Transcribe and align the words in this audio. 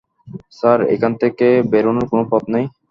Sir, 0.57 0.79
এখান 0.95 1.11
থেকে 1.21 1.47
বেরোনোর 1.71 2.05
কোনো 2.11 2.23
পথ 2.31 2.43
নেই? 2.53 2.65